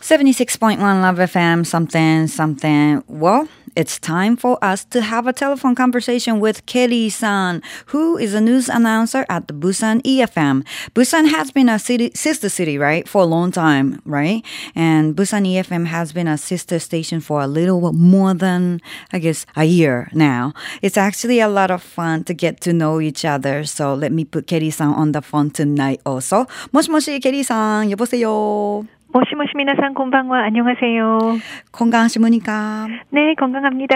[0.00, 3.02] 76.1 Love FM, something, something.
[3.08, 8.32] Well, it's time for us to have a telephone conversation with Kelly san, who is
[8.32, 10.64] a news announcer at the Busan EFM.
[10.94, 14.42] Busan has been a city, sister city, right, for a long time, right?
[14.74, 18.80] And Busan EFM has been a sister station for a little more than,
[19.12, 20.54] I guess, a year now.
[20.80, 23.64] It's actually a lot of fun to get to know each other.
[23.64, 26.46] So let me put Kelly san on the phone tonight also.
[26.72, 28.86] 모시모시 Kelly san, 여보세요.
[29.13, 31.19] 모시모시 미나상 곤방와 안녕하세요.
[31.71, 32.87] 건강하십니까?
[33.09, 33.95] 네, 건강합니다.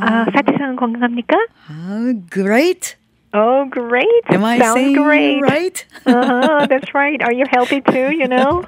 [0.00, 1.36] 아, 사치상은 건강합니까?
[1.70, 2.96] Oh, great.
[3.32, 4.06] Oh, great.
[4.28, 5.40] Am I Sounds saying great.
[5.42, 5.86] right?
[6.04, 7.22] Uh-huh, that's right.
[7.22, 8.64] Are you healthy too, you know?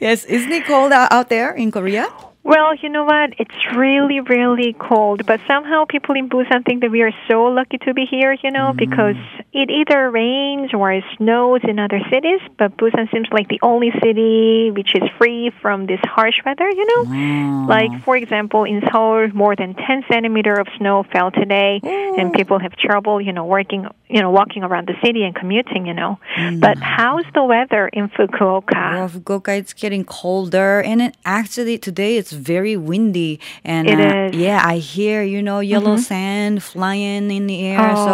[0.00, 0.24] yes.
[0.26, 2.06] Isn't it cold out there in Korea?
[2.44, 3.34] Well, you know what?
[3.38, 7.78] It's really, really cold, but somehow people in Busan think that we are so lucky
[7.78, 9.44] to be here, you know, because mm.
[9.52, 13.92] it either rains or it snows in other cities, but Busan seems like the only
[14.02, 17.04] city which is free from this harsh weather, you know?
[17.06, 17.66] Ah.
[17.68, 22.58] Like, for example, in Seoul, more than 10 centimeter of snow fell today, and people
[22.58, 26.18] have trouble, you know, working, you know, walking around the city and commuting, you know.
[26.36, 26.58] Mm.
[26.58, 28.94] But how's the weather in Fukuoka?
[28.94, 33.92] Well, Fukuoka, it's getting colder, and it actually today it's very windy, and uh.
[33.92, 34.40] Mm-hmm.
[34.40, 37.80] yeah, I hear you know yellow sand flying in the air.
[37.94, 38.04] Oh.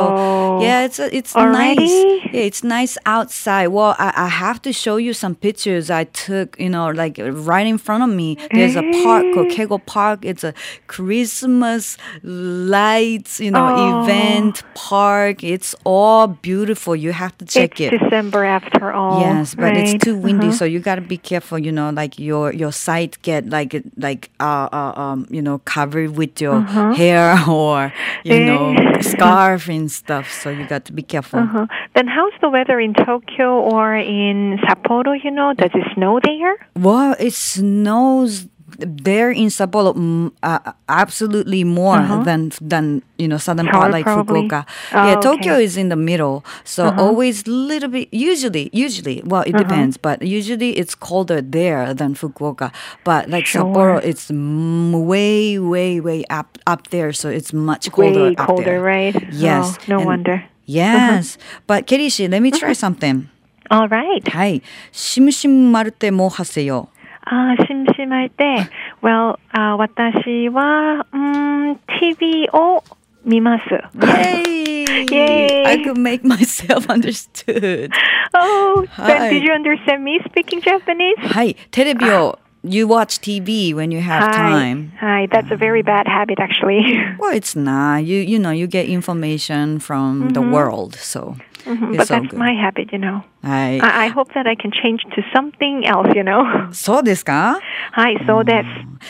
[0.59, 1.77] So yeah, it's it's Already?
[1.77, 1.91] nice.
[2.35, 3.69] Yeah, it's nice outside.
[3.69, 6.59] Well, I, I have to show you some pictures I took.
[6.59, 10.25] You know, like right in front of me, there's a park called Kego Park.
[10.25, 10.53] It's a
[10.87, 14.03] Christmas lights, you know, Oh.
[14.05, 15.45] event park.
[15.45, 16.97] It's all beautiful.
[16.97, 17.99] You have to check it's it.
[17.99, 19.21] December after all.
[19.21, 20.57] Yes, but it's too windy, Uh-huh.
[20.61, 21.59] so you gotta be careful.
[21.59, 24.08] You know, like your your sight get like like
[24.41, 26.93] uh, uh um you know covered with your Uh-huh.
[26.95, 27.93] hair or
[28.25, 29.03] you know Eh.
[29.03, 30.27] scarf and stuff.
[30.41, 31.41] So you got to be careful.
[31.41, 31.67] Uh-huh.
[31.95, 35.13] Then how's the weather in Tokyo or in Sapporo?
[35.23, 36.57] You know, does it snow there?
[36.77, 38.49] Well, it snows
[38.79, 42.23] they're in Sapporo mm, uh, absolutely more uh-huh.
[42.23, 44.49] than than you know southern part like probably.
[44.49, 44.67] Fukuoka.
[44.93, 47.03] Oh, yeah, Tokyo is in the middle, so uh-huh.
[47.03, 48.09] always little bit.
[48.13, 49.65] Usually, usually, well, it uh-huh.
[49.65, 52.73] depends, but usually it's colder there than Fukuoka.
[53.03, 53.63] But like sure.
[53.63, 58.31] Sapporo, it's m- way, way, way up up there, so it's much colder.
[58.31, 58.81] Way colder, there.
[58.81, 59.33] right?
[59.33, 59.77] Yes.
[59.77, 60.35] Oh, no and wonder.
[60.35, 60.47] Uh-huh.
[60.67, 62.75] Yes, but Kirishi, let me try uh-huh.
[62.75, 63.29] something.
[63.71, 64.23] All right.
[64.31, 64.63] はい。
[64.93, 66.89] しむしむまるてもはせよ。
[67.28, 68.68] 아, 심심할 때,
[69.02, 72.84] well, 아, 私は, um, TV を
[73.26, 73.64] 見ます.
[74.06, 74.86] Yay!
[75.10, 75.64] Yay.
[75.66, 77.92] I could make myself understood.
[78.34, 79.08] Oh, Hi.
[79.08, 81.16] then did you understand me speaking Japanese?
[81.20, 84.92] はい、テレビを you watch TV when you have time.
[85.00, 85.26] Hi.
[85.26, 86.82] Hi, that's a very bad habit actually.
[87.20, 88.06] Well, it's not.
[88.06, 91.36] You you know you get information from the world, so
[91.69, 93.21] Mhm, but that's my habit, you know.
[93.43, 93.81] はい。
[93.81, 96.43] I, I hope that I can change to something else, you know.
[96.73, 97.61] そうですか？
[97.93, 98.65] はい、そうで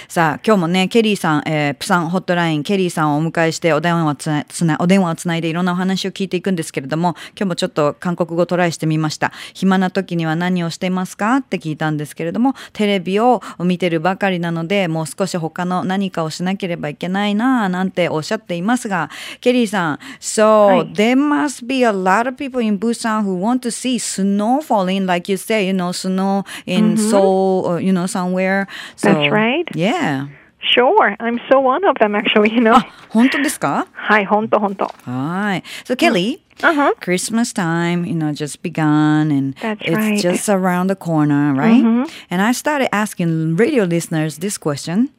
[0.09, 0.13] す。
[0.13, 9.33] さあ、今日もね、ケリーさん、えープサンホットライン、ケリーさんをお迎えして、お電話をつな、つな、お電話をつないでいろんなお話を聞いていくんですけれども、今日もちょっと韓国語トライしてみました。
[9.55, 11.37] 暇な時には何をしていますか？
[11.37, 19.09] って聞いたんですけれども、テレビを見てるばかりなので、もう少し他の何かをしなければいけないなぁ、なんておっしゃっていますが、
[19.41, 25.06] ケリーさん、so、はい there must be a lot of people in Busan who want to see snow falling,
[25.06, 28.68] like you say, you know, snow in Seoul or, you know, somewhere.
[28.96, 29.68] So, That's right.
[29.75, 30.28] Yeah.
[30.66, 32.75] Sure, I'm so one of them actually, you know.
[32.75, 34.86] あ、本当ですかはい、ほんとほんと。
[35.03, 35.64] はい。
[35.86, 36.94] So, Kelly, Uh-huh.
[37.02, 40.22] Christmas time, you know, just begun and That's it's right.
[40.22, 41.84] just around the corner, right?
[42.30, 45.09] And I started asking radio listeners this question.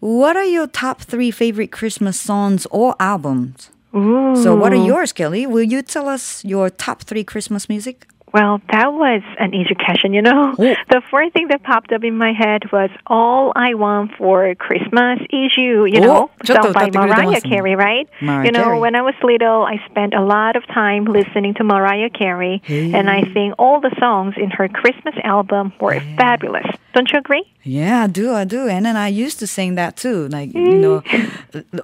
[0.00, 3.70] What are your top three favorite Christmas songs or albums?
[3.91, 5.45] So, what are yours, Kelly?
[5.45, 8.07] Will you tell us your top three Christmas music?
[8.33, 10.55] Well, that was an education, you know.
[10.57, 10.75] Oh.
[10.89, 15.19] The first thing that popped up in my head was All I Want for Christmas
[15.29, 18.07] Is You, you oh, know, sung by Mariah Carey, right?
[18.21, 18.79] Mariah you know, Carey.
[18.79, 22.93] when I was little, I spent a lot of time listening to Mariah Carey, hey.
[22.93, 26.15] and I think all the songs in her Christmas album were yeah.
[26.15, 26.67] fabulous.
[26.93, 27.45] Don't you agree?
[27.63, 28.67] Yeah, I do, I do.
[28.67, 30.27] And then I used to sing that too.
[30.29, 31.03] Like, you know,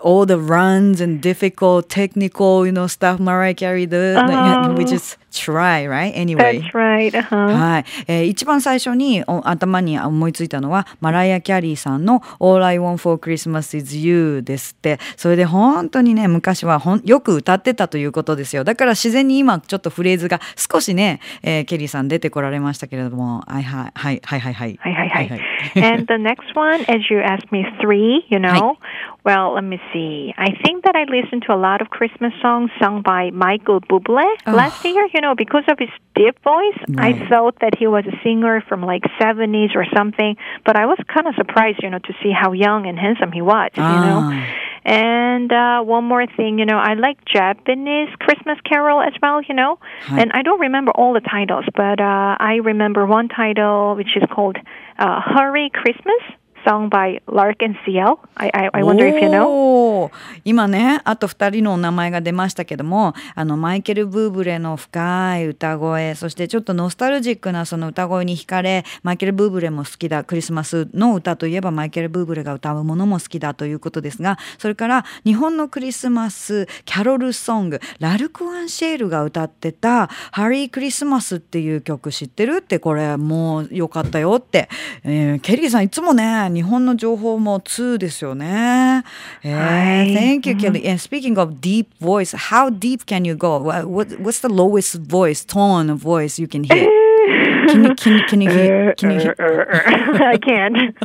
[0.01, 4.15] all the runs and difficult technical, you know, stuff Mariah Carey does.
[4.15, 6.11] Like, we just try, right?
[6.15, 6.59] Anyway.
[6.59, 7.13] That's right.
[7.13, 7.35] Uh-huh.
[7.53, 25.39] はい、えー一番最初にお頭に思いついたのはマライア・キャリーさんの「All I Want for Christmas is You」ですってそれで本当にね昔はほんよく歌ってたということですよだから自然に今ちょっとフレーズが少しね、えーケリーさん出てこられましたけれどもはいはいはいはいはいはい Hi, hi, hi.
[25.75, 28.77] and the next one, as you asked me three, you know,
[29.23, 30.33] Well, let me see.
[30.37, 34.25] I think that I listened to a lot of Christmas songs sung by Michael Bublé
[34.45, 34.51] oh.
[34.53, 35.07] last year.
[35.13, 37.15] You know, because of his deep voice, Right.
[37.15, 40.37] I thought that he was a singer from like 70s or something.
[40.65, 43.41] But I was kind of surprised, you know, to see how young and handsome he
[43.41, 43.71] was.
[43.75, 44.21] You know.
[44.31, 44.47] Ah.
[44.87, 49.53] And uh, one more thing, you know, I like Japanese Christmas Carol as well, you
[49.53, 49.79] know.
[50.03, 50.21] Hi.
[50.21, 54.23] And I don't remember all the titles, but uh, I remember one title which is
[54.31, 54.55] called
[54.97, 56.21] uh, Hurry Christmas,
[56.67, 58.19] sung by Lark and CL.
[58.35, 60.11] I, I, I wonder if you know.
[60.43, 82.57] 今ねあと2人のお名前が出ましたけどもあのマイケル・ブーブレの深い歌声そしてちょっとノスタルジックなその歌声に惹かれマイケル・ブーブレも好きだクリスマスの歌といえばマイケル・ブーブレが歌うものも好きだということですがそれから日本のクリスマスキャロルソングラルク・アンシェールが歌ってた「ハリー・クリスマス」っていう曲知ってる？
[82.57, 84.69] ってこれもうよかったよって、
[85.03, 89.04] えーケリーさんいつもね日本の情報も2ですよね。
[89.42, 90.86] えーはい Thank you, Kelly.
[90.88, 93.58] And speaking of deep voice, how deep can you go?
[93.58, 96.88] What, what what's the lowest voice tone of voice you can hear?
[97.68, 98.94] Can you can, you- can you hear?
[98.96, 99.34] Can you hear?
[99.38, 100.96] I can't.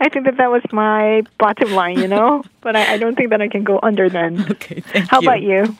[0.00, 2.42] I think that that was my bottom line, you know.
[2.60, 4.44] But I, I don't think that I can go under then.
[4.50, 5.28] Okay, thank How you.
[5.28, 5.76] about you?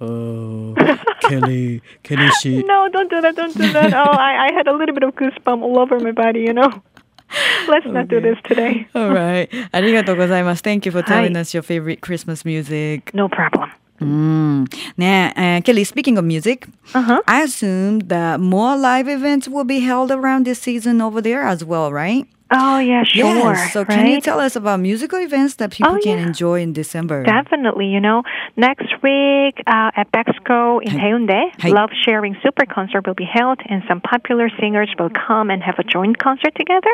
[0.00, 0.74] Oh,
[1.22, 2.62] Kelly, Kelly, she.
[2.62, 3.34] No, don't do that.
[3.34, 3.94] Don't do that.
[3.94, 6.82] Oh, I, I had a little bit of goosebump all over my body, you know.
[7.67, 7.93] Let's okay.
[7.93, 8.87] not do this today.
[8.95, 9.49] All right.
[9.73, 10.59] arigatou.
[10.61, 13.13] Thank you for telling us your favorite Christmas music.
[13.13, 13.71] No problem.
[13.99, 14.73] Mm.
[14.97, 17.21] Now, uh, Kelly, speaking of music, uh-huh.
[17.27, 21.63] I assume that more live events will be held around this season over there as
[21.63, 22.27] well, right?
[22.53, 23.25] Oh, yeah, sure.
[23.25, 23.71] Yes.
[23.73, 24.23] So can you right?
[24.23, 26.27] tell us about musical events that people Oh, can yeah.
[26.27, 27.23] enjoy in December?
[27.23, 28.23] Definitely, you know,
[28.57, 31.69] next week uh, at Bexco in Haeundae, Hi.
[31.69, 35.75] Love Sharing Super Concert will be held, and some popular singers will come and have
[35.79, 36.91] a joint concert together.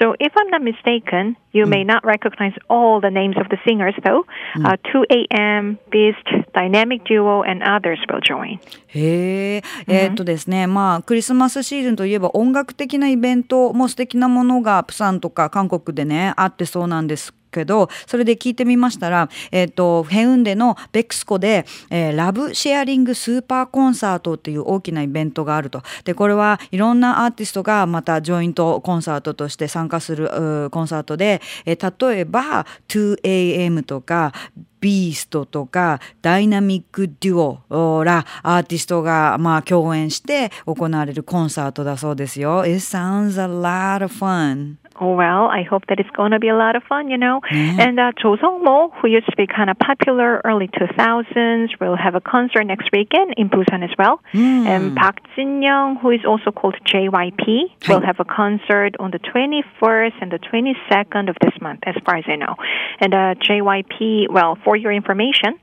[0.00, 3.94] So, if I'm not mistaken, you may not recognize all the names of the singers,
[4.04, 4.24] though.
[4.64, 8.58] Uh, 2 a.m., Beast, Dynamic Duo, and others will join.
[8.90, 17.37] へえ、えーっとですね、まあクリスマスシーズンといえば音楽的なイベントも素敵なものがプさんとか韓国でね会ってそうなんです。
[17.50, 34.32] けどそれで聞いてみましたら、えーっとヘウンデのベクスコで、えーラブシェアリングスーパーコンサートっていう大きなイベントがあるとでこれはいろんなアーティストがまたジョイントコンサートとして参加するコンサートで、えー例えば 2AM とか
[34.80, 42.64] ビーストとかダイナミックデュオらアーティストがまあ共演して行われるコンサートだそうですよ。
[42.64, 44.76] It sounds a lot of fun.
[45.00, 47.40] Oh, well, I hope that it's going to be a lot of fun, you know.
[47.80, 52.14] And uh, Cho Sung-mo, who used to be kind of popular early 2000s, will have
[52.14, 54.20] a concert next weekend in Busan as well.
[54.66, 57.46] And Park Jin-young, who is also called JYP,
[57.88, 62.16] will have a concert on the 21st and the 22nd of this month, as far
[62.16, 62.54] as I know.
[63.00, 65.54] And uh, JYP, well, for your information,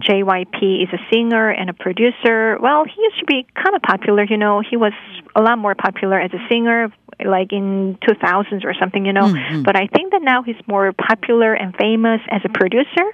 [0.00, 2.56] JYP is a singer and a producer.
[2.60, 4.62] Well, he used to be kind of popular, you know.
[4.68, 4.92] He was
[5.34, 6.90] a lot more popular as a singer,
[7.24, 9.26] like in 2000s or something, you know.
[9.26, 9.64] Mm, mm.
[9.64, 12.54] But I think that now he's more popular and famous as a mm.
[12.54, 13.06] producer,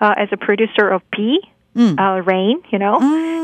[0.00, 1.40] uh, as a producer of P.
[1.76, 2.98] Uh, Rain, you know,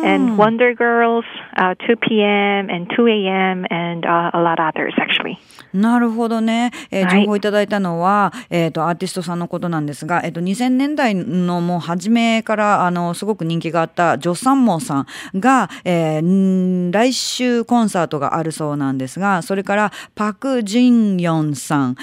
[0.04, 1.24] and Wonder Girls,
[1.56, 2.70] uh, 2 p.m.
[2.70, 3.66] and 2 a.m.
[3.70, 5.38] and uh, a lot others actually.
[5.72, 15.06] なるほどね、えーはい情報いただいたのは、えー、とアーティストさんのことなんですが、えー、と2000年代のもう初めからあのすごく人気があったジョ・サンモンさん
[15.38, 21.96] が、えーん来週コンサートがあるそうなんですがそれからパク・ジンヨンさん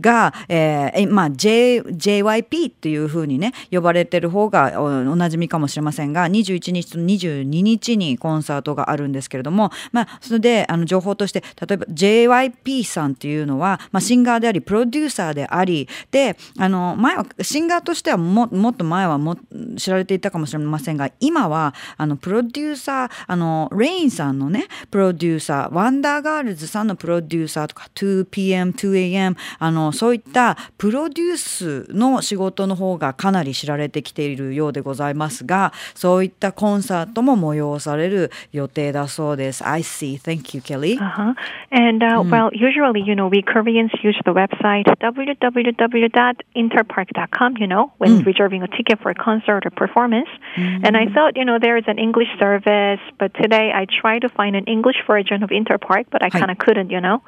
[0.00, 19.36] が、えーえまあ、J JYP っていうふうにね呼ばれてる方がおおなじみかもしれませんが21日と22日にコンサートがあるんですけれども、まあ、それであの情報として例えば JYP さんっていうのは、まあ、シンガーでありプロデューサーでありであの前はシンガーとしてはももっと前はも
[19.76, 39.66] 知られていたかもしれませんが今はあのプロデューサーあのレインさんのねプロデューサーワンダーガールズさんのプロデューサーとか 2PM、2AM あのそういったプロデュースの仕事の方がかなり知られてきているようでございますがからそういったコンサートも催される予定だそうです。
[39.66, 40.18] I see.
[40.18, 40.98] Thank you, Kelly.
[40.98, 41.34] Uh-huh.
[41.70, 42.30] And uh, mm.
[42.30, 48.26] well, usually, you know, we Koreans use the website www.interpark.com, you know, when mm.
[48.26, 50.28] reserving a ticket for a concert or performance.
[50.56, 50.84] Mm.
[50.84, 54.28] And I thought, you know, there is an English service, but today I tried to
[54.28, 57.22] find an English version of Interpark, but I kind of couldn't, you know.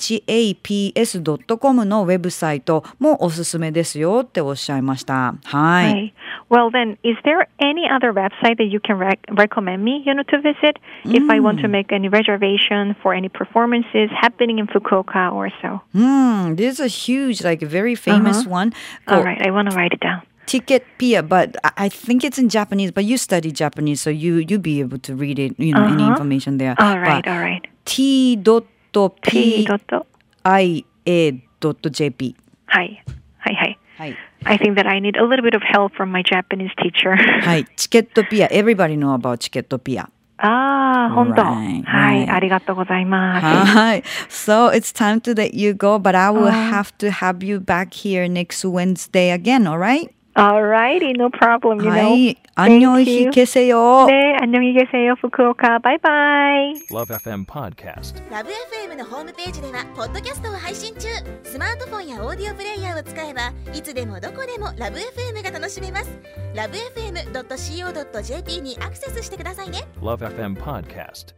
[0.00, 5.34] BUSANHAPS.com のウェブサイトもおすすめですよっておっしゃいました。
[5.44, 5.92] はい。
[5.92, 6.12] Right.
[6.48, 10.22] Well, then, is there any other website that you can rec- recommend me, you know,
[10.24, 15.32] to visit if I want to make any reservation for any performances happening in Fukuoka
[15.32, 15.80] or so?
[15.92, 18.72] Hmm, this is a huge, like very famous one.
[19.08, 20.22] All called right, I want to write it down.
[20.46, 22.92] Ticketpia, but I- I think it's in Japanese.
[22.92, 25.58] But you study Japanese, so you you be able to read it.
[25.58, 26.12] You know any Uh-huh.
[26.12, 26.76] information there.
[26.78, 27.66] All right, But all right.
[27.84, 30.06] T dot T P dot.
[30.42, 32.34] I A dot JP.
[32.68, 33.02] Hi.
[33.40, 33.76] Hi, hi.
[33.98, 34.16] はい。
[34.44, 37.16] I think that I need a little bit of help from my Japanese teacher.
[37.42, 37.64] はい。
[37.76, 38.48] チケットピア。
[38.48, 40.10] Everybody know about チケットピア。
[40.38, 41.42] ああ、本当。
[41.42, 42.32] Right, はい、 right.
[42.34, 43.46] ありがとうございます。
[43.46, 44.02] はい。
[44.28, 46.70] So it's time to let you go, but I will Uh.
[46.70, 50.10] have to have you back here next Wednesday again, alright?
[50.34, 52.14] Alrighty, no problem, you は know.
[52.14, 52.36] い。
[52.56, 53.30] アンニョン Thank ヒ you.
[53.30, 54.04] ケセヨ。
[54.06, 55.78] 네, 안녕히 계세요, 후쿠오카.
[55.78, 56.74] 바이바이.
[56.92, 58.22] Love FM Podcast.
[58.30, 61.08] ラブ f m のホームページではポッドキャストを配信中
[61.42, 66.10] スマートフォンやオーディオプレイヤーを使えばいつでもどこでもラブ f m が楽しめます
[66.54, 71.34] ラブ FM.co.jp にアクセスしてくださいね Love FM Podcast.